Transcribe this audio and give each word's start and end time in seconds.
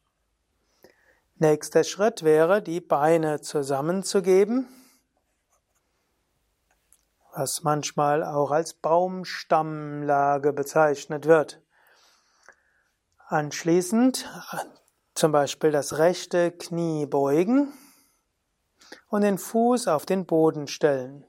Nächster 1.35 1.83
Schritt 1.83 2.23
wäre, 2.23 2.63
die 2.63 2.81
Beine 2.81 3.41
zusammenzugeben 3.41 4.69
was 7.35 7.63
manchmal 7.63 8.23
auch 8.23 8.51
als 8.51 8.75
Baumstammlage 8.75 10.53
bezeichnet 10.53 11.27
wird. 11.27 11.63
Anschließend 13.29 14.29
zum 15.15 15.33
Beispiel 15.33 15.71
das 15.71 15.99
rechte 15.99 16.53
Knie 16.53 17.07
beugen 17.07 17.73
und 19.09 19.23
den 19.23 19.39
Fuß 19.39 19.89
auf 19.89 20.05
den 20.07 20.27
Boden 20.27 20.67
stellen. 20.67 21.27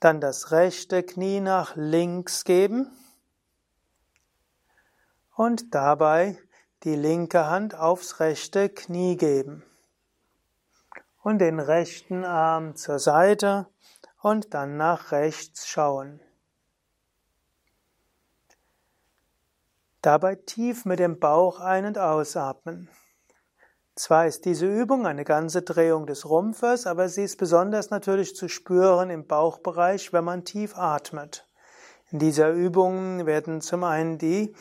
Dann 0.00 0.20
das 0.20 0.50
rechte 0.50 1.02
Knie 1.02 1.40
nach 1.40 1.74
links 1.74 2.44
geben 2.44 2.90
und 5.34 5.74
dabei 5.74 6.38
die 6.84 6.96
linke 6.96 7.46
Hand 7.46 7.74
aufs 7.74 8.20
rechte 8.20 8.68
Knie 8.68 9.16
geben 9.16 9.64
und 11.22 11.38
den 11.38 11.58
rechten 11.58 12.24
Arm 12.24 12.76
zur 12.76 12.98
Seite 12.98 13.66
und 14.22 14.54
dann 14.54 14.76
nach 14.76 15.12
rechts 15.12 15.66
schauen. 15.66 16.20
Dabei 20.02 20.36
tief 20.36 20.84
mit 20.84 21.00
dem 21.00 21.18
Bauch 21.18 21.60
ein- 21.60 21.84
und 21.84 21.98
ausatmen. 21.98 22.88
Zwar 23.96 24.26
ist 24.26 24.44
diese 24.44 24.66
Übung 24.66 25.06
eine 25.06 25.24
ganze 25.24 25.62
Drehung 25.62 26.06
des 26.06 26.28
Rumpfes, 26.28 26.86
aber 26.86 27.08
sie 27.08 27.24
ist 27.24 27.38
besonders 27.38 27.90
natürlich 27.90 28.36
zu 28.36 28.46
spüren 28.48 29.10
im 29.10 29.26
Bauchbereich, 29.26 30.12
wenn 30.12 30.24
man 30.24 30.44
tief 30.44 30.76
atmet. 30.76 31.48
In 32.10 32.18
dieser 32.18 32.50
Übung 32.52 33.26
werden 33.26 33.60
zum 33.62 33.82
einen 33.84 34.18
die 34.18 34.54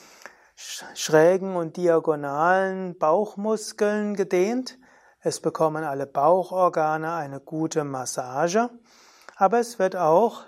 schrägen 0.55 1.57
und 1.57 1.77
diagonalen 1.77 2.97
Bauchmuskeln 2.97 4.15
gedehnt. 4.15 4.79
Es 5.19 5.41
bekommen 5.41 5.83
alle 5.83 6.07
Bauchorgane 6.07 7.13
eine 7.13 7.39
gute 7.39 7.83
Massage 7.83 8.69
aber 9.35 9.59
es 9.59 9.79
wird 9.79 9.96
auch 9.96 10.44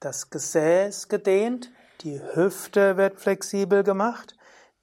das 0.00 0.30
Gesäß 0.30 1.08
gedehnt, 1.08 1.70
die 2.00 2.20
Hüfte 2.34 2.96
wird 2.96 3.20
flexibel 3.20 3.84
gemacht, 3.84 4.36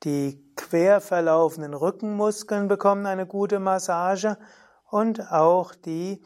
die 0.03 0.53
quer 0.55 1.01
verlaufenden 1.01 1.73
Rückenmuskeln 1.73 2.69
bekommen 2.69 3.05
eine 3.05 3.25
gute 3.25 3.59
Massage 3.59 4.37
und 4.89 5.29
auch 5.31 5.75
die 5.75 6.23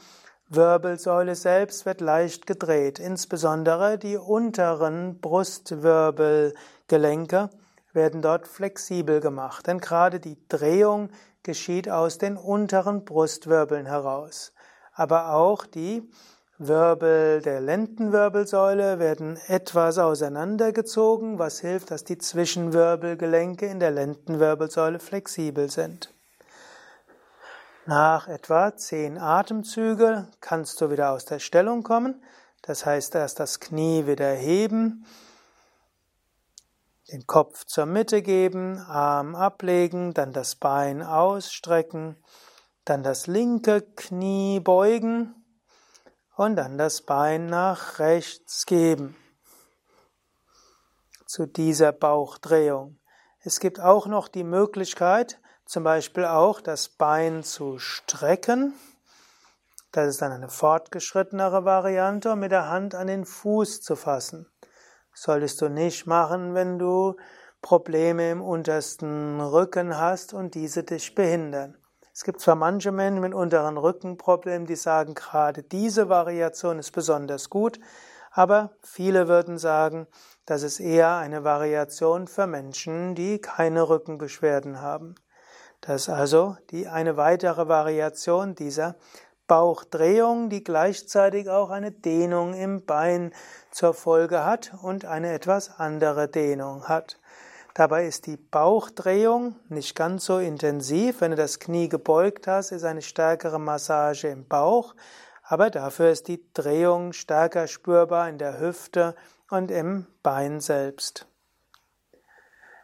Wirbelsäule 0.49 1.33
selbst 1.33 1.87
wird 1.87 2.01
leicht 2.01 2.45
gedreht, 2.45 2.99
insbesondere 2.99 3.97
die 3.97 4.17
unteren 4.17 5.19
Brustwirbelgelenke 5.19 7.49
werden 7.93 8.21
dort 8.21 8.47
flexibel 8.47 9.19
gemacht, 9.19 9.65
denn 9.65 9.79
gerade 9.79 10.19
die 10.19 10.37
Drehung 10.47 11.09
geschieht 11.41 11.89
aus 11.89 12.19
den 12.19 12.37
unteren 12.37 13.05
Brustwirbeln 13.05 13.87
heraus. 13.87 14.53
Aber 14.93 15.33
auch 15.33 15.65
die 15.65 16.07
Wirbel 16.59 17.41
der 17.41 17.61
Lendenwirbelsäule 17.61 18.99
werden 18.99 19.39
etwas 19.47 19.97
auseinandergezogen, 19.97 21.39
was 21.39 21.59
hilft, 21.59 21.89
dass 21.89 22.03
die 22.03 22.19
Zwischenwirbelgelenke 22.19 23.65
in 23.65 23.79
der 23.79 23.89
Lendenwirbelsäule 23.89 24.99
flexibel 24.99 25.71
sind. 25.71 26.13
Nach 27.87 28.27
etwa 28.27 28.75
zehn 28.75 29.17
Atemzüge 29.17 30.27
kannst 30.41 30.79
du 30.79 30.91
wieder 30.91 31.11
aus 31.11 31.25
der 31.25 31.39
Stellung 31.39 31.81
kommen. 31.81 32.23
Das 32.61 32.85
heißt, 32.85 33.15
erst 33.15 33.39
das 33.39 33.59
Knie 33.59 34.05
wieder 34.05 34.31
heben, 34.31 35.07
den 37.11 37.25
Kopf 37.25 37.65
zur 37.65 37.87
Mitte 37.87 38.21
geben, 38.21 38.77
Arm 38.77 39.35
ablegen, 39.35 40.13
dann 40.13 40.31
das 40.33 40.55
Bein 40.55 41.01
ausstrecken, 41.01 42.15
dann 42.85 43.01
das 43.01 43.25
linke 43.25 43.81
Knie 43.81 44.59
beugen 44.59 45.42
und 46.35 46.55
dann 46.55 46.77
das 46.77 47.01
Bein 47.01 47.47
nach 47.47 47.99
rechts 47.99 48.65
geben. 48.65 49.15
Zu 51.25 51.45
dieser 51.45 51.91
Bauchdrehung. 51.91 52.99
Es 53.39 53.59
gibt 53.59 53.79
auch 53.79 54.07
noch 54.07 54.27
die 54.27 54.43
Möglichkeit, 54.43 55.39
zum 55.65 55.83
Beispiel 55.83 56.25
auch 56.25 56.61
das 56.61 56.89
Bein 56.89 57.43
zu 57.43 57.79
strecken. 57.79 58.73
Das 59.91 60.07
ist 60.07 60.21
dann 60.21 60.31
eine 60.31 60.49
fortgeschrittenere 60.49 61.65
Variante, 61.65 62.31
um 62.31 62.39
mit 62.39 62.51
der 62.51 62.69
Hand 62.69 62.95
an 62.95 63.07
den 63.07 63.25
Fuß 63.25 63.81
zu 63.81 63.95
fassen. 63.95 64.47
solltest 65.15 65.61
du 65.61 65.69
nicht 65.69 66.07
machen, 66.07 66.55
wenn 66.55 66.79
du 66.79 67.15
Probleme 67.61 68.31
im 68.31 68.41
untersten 68.41 69.39
Rücken 69.39 69.97
hast 69.97 70.33
und 70.33 70.55
diese 70.55 70.83
dich 70.83 71.13
behindern. 71.13 71.77
Es 72.13 72.23
gibt 72.23 72.41
zwar 72.41 72.53
manche 72.53 72.91
Menschen 72.91 73.21
mit 73.21 73.33
unteren 73.33 73.77
Rückenproblemen, 73.77 74.67
die 74.67 74.75
sagen, 74.75 75.15
gerade 75.15 75.63
diese 75.63 76.09
Variation 76.09 76.77
ist 76.77 76.91
besonders 76.91 77.49
gut, 77.49 77.79
aber 78.29 78.71
viele 78.81 79.27
würden 79.27 79.57
sagen, 79.57 80.05
das 80.45 80.61
ist 80.61 80.79
eher 80.79 81.15
eine 81.15 81.43
Variation 81.43 82.27
für 82.27 82.45
Menschen, 82.45 83.15
die 83.15 83.39
keine 83.39 83.89
Rückenbeschwerden 83.89 84.79
haben. 84.79 85.15
Das 85.81 86.03
ist 86.03 86.09
also 86.09 86.55
die 86.69 86.87
eine 86.87 87.17
weitere 87.17 87.67
Variation 87.67 88.53
dieser 88.53 88.95
Bauchdrehung, 89.47 90.49
die 90.49 90.63
gleichzeitig 90.63 91.49
auch 91.49 91.71
eine 91.71 91.91
Dehnung 91.91 92.53
im 92.53 92.85
Bein 92.85 93.33
zur 93.71 93.93
Folge 93.93 94.45
hat 94.45 94.71
und 94.81 95.05
eine 95.05 95.33
etwas 95.33 95.79
andere 95.79 96.27
Dehnung 96.27 96.87
hat. 96.87 97.19
Dabei 97.73 98.05
ist 98.05 98.27
die 98.27 98.37
Bauchdrehung 98.37 99.55
nicht 99.67 99.95
ganz 99.95 100.25
so 100.25 100.37
intensiv. 100.37 101.21
Wenn 101.21 101.31
du 101.31 101.37
das 101.37 101.59
Knie 101.59 101.89
gebeugt 101.89 102.45
hast, 102.45 102.71
ist 102.71 102.83
eine 102.83 103.01
stärkere 103.01 103.59
Massage 103.59 104.27
im 104.27 104.47
Bauch, 104.47 104.93
aber 105.41 105.71
dafür 105.71 106.11
ist 106.11 106.27
die 106.27 106.43
Drehung 106.53 107.13
stärker 107.13 107.65
spürbar 107.67 108.29
in 108.29 108.37
der 108.37 108.59
Hüfte 108.59 109.15
und 109.49 109.71
im 109.71 110.05
Bein 110.21 110.59
selbst. 110.59 111.25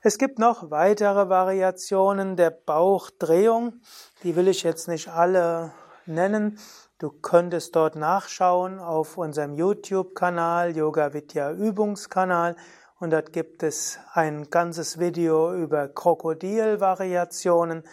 Es 0.01 0.18
gibt 0.18 0.39
noch 0.39 0.71
weitere 0.71 1.30
Variationen 1.30 2.35
der 2.35 2.51
Bauchdrehung. 2.51 3.81
Die 4.24 4.35
will 4.35 4.47
ich 4.47 4.63
jetzt 4.63 4.88
nicht 4.88 5.09
alle 5.09 5.71
nennen. 6.06 6.57
Du 6.97 7.12
könntest 7.12 7.75
dort 7.75 7.95
nachschauen 7.95 8.80
auf 8.80 9.18
unserem 9.18 9.53
YouTube-Kanal, 9.53 10.75
Yoga 10.75 11.13
Vidya 11.13 11.51
Übungskanal. 11.51 12.56
Und 13.00 13.12
dort 13.12 13.31
gibt 13.31 13.63
es 13.63 13.98
ein 14.13 14.50
ganzes 14.50 15.00
Video 15.00 15.54
über 15.54 15.88
Krokodilvariationen. 15.88 17.84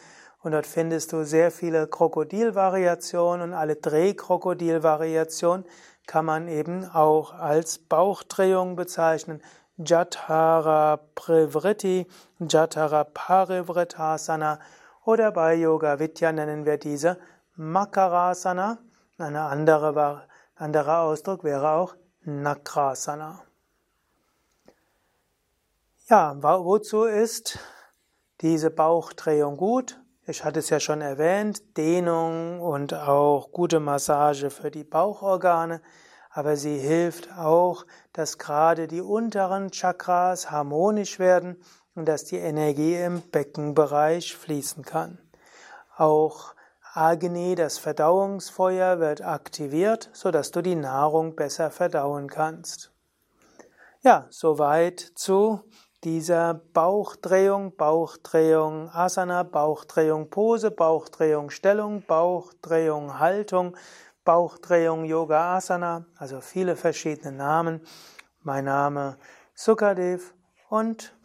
Und 0.42 0.52
dort 0.52 0.66
findest 0.66 1.12
du 1.12 1.24
sehr 1.24 1.52
viele 1.52 1.86
Krokodilvariationen 1.86 3.50
und 3.50 3.54
alle 3.54 3.76
Drehkrokodilvariationen 3.76 5.64
kann 6.06 6.24
man 6.24 6.48
eben 6.48 6.84
auch 6.84 7.34
als 7.34 7.78
Bauchdrehung 7.78 8.76
bezeichnen. 8.76 9.42
Jatara 9.76 11.00
Privritti, 11.14 12.06
Jatara 12.40 13.04
Parivritasana 13.04 14.58
oder 15.04 15.30
bei 15.32 15.54
Yoga 15.54 15.98
Vidya 15.98 16.32
nennen 16.32 16.64
wir 16.64 16.78
diese 16.78 17.18
Makarasana. 17.56 18.78
Ein 19.18 19.36
andere, 19.36 20.22
anderer 20.56 21.00
Ausdruck 21.02 21.44
wäre 21.44 21.70
auch 21.72 21.94
Nakrasana. 22.24 23.42
Ja, 26.08 26.36
wozu 26.40 27.04
ist 27.04 27.58
diese 28.40 28.70
Bauchdrehung 28.70 29.56
gut? 29.56 30.00
Ich 30.26 30.44
hatte 30.44 30.60
es 30.60 30.70
ja 30.70 30.80
schon 30.80 31.00
erwähnt, 31.00 31.76
Dehnung 31.76 32.60
und 32.60 32.94
auch 32.94 33.52
gute 33.52 33.80
Massage 33.80 34.50
für 34.50 34.70
die 34.70 34.84
Bauchorgane 34.84 35.80
aber 36.36 36.56
sie 36.56 36.76
hilft 36.76 37.32
auch, 37.32 37.86
dass 38.12 38.36
gerade 38.36 38.88
die 38.88 39.00
unteren 39.00 39.70
Chakras 39.70 40.50
harmonisch 40.50 41.18
werden 41.18 41.56
und 41.94 42.06
dass 42.06 42.24
die 42.24 42.36
Energie 42.36 42.94
im 42.94 43.22
Beckenbereich 43.22 44.36
fließen 44.36 44.84
kann. 44.84 45.18
Auch 45.96 46.54
Agni, 46.92 47.54
das 47.54 47.78
Verdauungsfeuer, 47.78 49.00
wird 49.00 49.22
aktiviert, 49.22 50.10
sodass 50.12 50.50
du 50.50 50.60
die 50.60 50.74
Nahrung 50.74 51.36
besser 51.36 51.70
verdauen 51.70 52.28
kannst. 52.28 52.92
Ja, 54.02 54.26
soweit 54.28 55.00
zu 55.00 55.64
dieser 56.04 56.54
Bauchdrehung, 56.54 57.76
Bauchdrehung 57.76 58.90
Asana, 58.90 59.42
Bauchdrehung 59.42 60.30
Pose, 60.30 60.70
Bauchdrehung 60.70 61.50
Stellung, 61.50 62.02
Bauchdrehung 62.06 63.18
Haltung, 63.18 63.76
Bauchdrehung 64.24 65.04
Yoga 65.04 65.56
Asana, 65.56 66.06
also 66.16 66.40
viele 66.40 66.76
verschiedene 66.76 67.32
Namen. 67.32 67.80
Mein 68.42 68.64
Name 68.64 69.18
Sukadev 69.54 70.34
und 70.68 71.16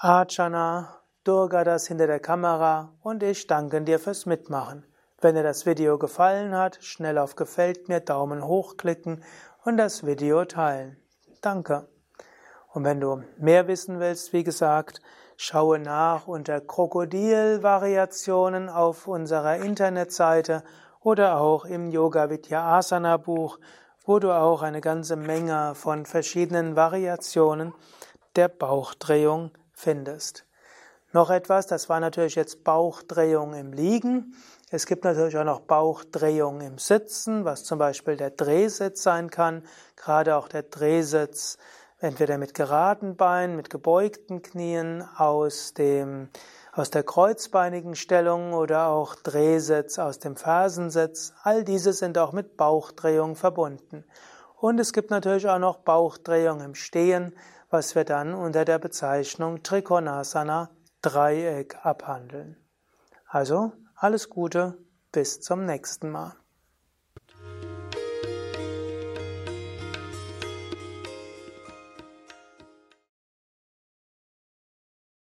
Archana, 0.00 1.02
Durga 1.24 1.62
das 1.62 1.86
hinter 1.86 2.08
der 2.08 2.18
Kamera 2.18 2.92
und 3.02 3.22
ich 3.22 3.46
danke 3.46 3.80
dir 3.82 4.00
fürs 4.00 4.26
Mitmachen. 4.26 4.84
Wenn 5.20 5.36
dir 5.36 5.44
das 5.44 5.66
Video 5.66 5.98
gefallen 5.98 6.56
hat, 6.56 6.82
schnell 6.82 7.16
auf 7.16 7.36
Gefällt 7.36 7.88
mir, 7.88 8.00
Daumen 8.00 8.44
hoch 8.44 8.76
klicken 8.76 9.22
und 9.64 9.76
das 9.76 10.04
Video 10.04 10.44
teilen. 10.44 10.96
Danke. 11.40 11.91
Und 12.72 12.84
wenn 12.84 13.00
du 13.00 13.22
mehr 13.38 13.66
wissen 13.68 14.00
willst, 14.00 14.32
wie 14.32 14.42
gesagt, 14.44 15.02
schaue 15.36 15.78
nach 15.78 16.26
unter 16.26 16.58
Krokodilvariationen 16.60 18.70
auf 18.70 19.06
unserer 19.06 19.58
Internetseite 19.58 20.64
oder 21.00 21.38
auch 21.38 21.66
im 21.66 21.90
Yoga 21.90 22.30
Vidya 22.30 22.78
Asana 22.78 23.18
Buch, 23.18 23.58
wo 24.04 24.18
du 24.18 24.32
auch 24.32 24.62
eine 24.62 24.80
ganze 24.80 25.16
Menge 25.16 25.74
von 25.74 26.06
verschiedenen 26.06 26.74
Variationen 26.74 27.74
der 28.36 28.48
Bauchdrehung 28.48 29.50
findest. 29.72 30.46
Noch 31.12 31.28
etwas, 31.28 31.66
das 31.66 31.90
war 31.90 32.00
natürlich 32.00 32.36
jetzt 32.36 32.64
Bauchdrehung 32.64 33.52
im 33.52 33.74
Liegen. 33.74 34.34
Es 34.70 34.86
gibt 34.86 35.04
natürlich 35.04 35.36
auch 35.36 35.44
noch 35.44 35.60
Bauchdrehung 35.60 36.62
im 36.62 36.78
Sitzen, 36.78 37.44
was 37.44 37.64
zum 37.64 37.78
Beispiel 37.78 38.16
der 38.16 38.30
Drehsitz 38.30 39.02
sein 39.02 39.28
kann. 39.28 39.62
Gerade 39.96 40.36
auch 40.36 40.48
der 40.48 40.62
Drehsitz 40.62 41.58
entweder 42.02 42.38
mit 42.38 42.54
geraden 42.54 43.16
Beinen, 43.16 43.56
mit 43.56 43.70
gebeugten 43.70 44.42
Knien 44.42 45.02
aus 45.16 45.74
dem 45.74 46.28
aus 46.74 46.88
der 46.90 47.02
kreuzbeinigen 47.02 47.94
Stellung 47.94 48.54
oder 48.54 48.88
auch 48.88 49.14
Drehsitz 49.14 49.98
aus 49.98 50.18
dem 50.18 50.36
Fersensitz. 50.36 51.34
All 51.42 51.64
diese 51.64 51.92
sind 51.92 52.16
auch 52.16 52.32
mit 52.32 52.56
Bauchdrehung 52.56 53.36
verbunden. 53.36 54.04
Und 54.56 54.80
es 54.80 54.94
gibt 54.94 55.10
natürlich 55.10 55.48
auch 55.48 55.58
noch 55.58 55.78
Bauchdrehung 55.80 56.62
im 56.62 56.74
Stehen, 56.74 57.36
was 57.68 57.94
wir 57.94 58.04
dann 58.04 58.32
unter 58.32 58.64
der 58.64 58.78
Bezeichnung 58.78 59.62
Trikonasana 59.62 60.70
Dreieck 61.02 61.84
abhandeln. 61.84 62.56
Also 63.26 63.72
alles 63.96 64.30
Gute, 64.30 64.78
bis 65.10 65.40
zum 65.40 65.66
nächsten 65.66 66.10
Mal. 66.10 66.41